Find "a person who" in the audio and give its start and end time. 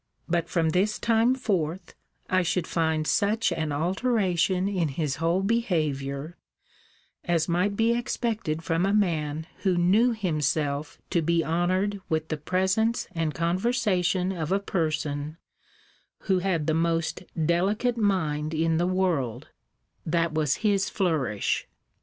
14.51-16.39